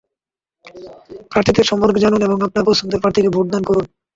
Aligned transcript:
প্রার্থীদের 1.31 1.65
সম্পর্কে 1.65 1.99
জানুন 1.99 2.21
এবং 2.23 2.37
আপনার 2.47 2.67
পছন্দের 2.69 3.01
প্রার্থীকে 3.01 3.33
ভোটদান 3.35 3.61
করুন। 3.65 3.85